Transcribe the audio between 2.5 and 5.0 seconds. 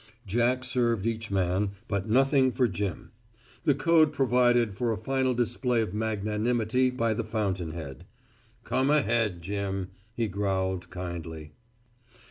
for Jim. The code provided for a